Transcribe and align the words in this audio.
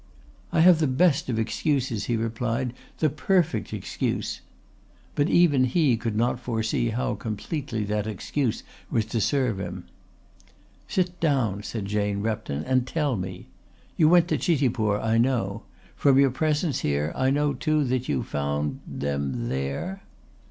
"I 0.51 0.61
have 0.61 0.79
the 0.79 0.87
best 0.87 1.29
of 1.29 1.37
excuses," 1.37 2.05
he 2.05 2.17
replied, 2.17 2.73
"the 2.97 3.07
perfect 3.07 3.71
excuse." 3.71 4.41
But 5.13 5.29
even 5.29 5.65
he 5.65 5.95
could 5.95 6.15
not 6.15 6.39
foresee 6.39 6.89
how 6.89 7.13
completely 7.13 7.83
that 7.83 8.07
excuse 8.07 8.63
was 8.89 9.05
to 9.05 9.21
serve 9.21 9.59
him. 9.59 9.83
"Sit 10.87 11.19
down," 11.19 11.61
said 11.61 11.85
Jane 11.85 12.21
Repton, 12.21 12.63
"and 12.63 12.87
tell 12.87 13.15
me. 13.15 13.45
You 13.95 14.09
went 14.09 14.27
to 14.29 14.39
Chitipur, 14.39 14.99
I 14.99 15.19
know. 15.19 15.65
From 15.95 16.17
your 16.17 16.31
presence 16.31 16.79
here 16.79 17.13
I 17.15 17.29
know 17.29 17.53
too 17.53 17.83
that 17.83 18.09
you 18.09 18.23
found 18.23 18.79
them 18.87 19.49
there." 19.49 20.01